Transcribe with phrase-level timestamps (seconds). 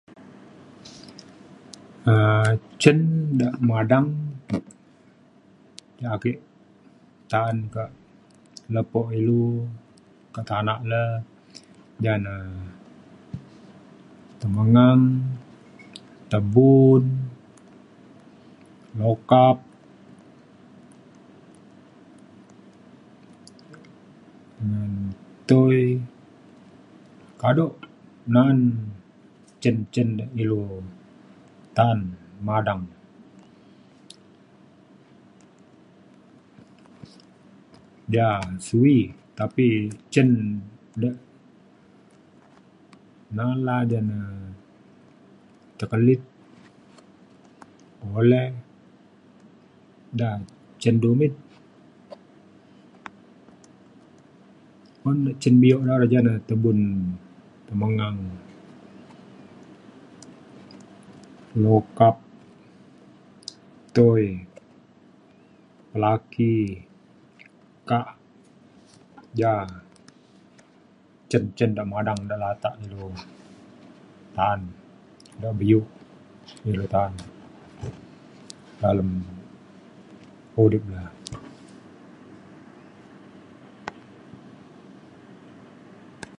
[2.13, 2.97] um cen
[3.41, 4.07] da madang
[6.03, 6.31] yak ake
[7.31, 7.91] ta’an kak
[8.73, 9.43] lepo ilu
[10.33, 11.03] kak tanak le
[12.03, 12.35] ja na
[14.39, 15.03] temengang
[16.31, 17.03] tebun
[18.97, 19.57] mukap
[24.67, 24.93] ngan
[25.49, 25.81] tui
[27.41, 27.65] kado
[28.33, 28.59] na'an
[29.61, 30.59] cin cin de ilu
[31.77, 31.99] ta’an
[32.47, 32.83] madang.
[38.15, 38.29] ja
[38.67, 38.97] suwi
[39.39, 39.67] tapi
[40.13, 40.29] cen
[41.01, 41.09] de
[43.35, 44.19] na laa ja na
[45.77, 46.21] tekelit
[48.19, 48.49] oleh
[50.19, 50.29] da
[50.81, 51.33] cen dumit.
[55.07, 56.79] un da cen bio da jane tebun
[57.67, 58.19] temengang
[61.61, 62.15] mukap
[63.95, 64.23] tui
[66.03, 66.53] laki
[67.91, 68.07] kak
[69.39, 69.53] ja
[71.31, 73.03] cen cen de madang de latak de ilu
[74.35, 74.59] ta’an
[75.41, 75.79] da bio
[76.71, 77.11] ilu ta’an
[78.81, 79.09] dalem
[80.61, 81.03] udip le